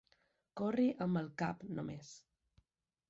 [0.61, 2.11] Corri amb el cap, només.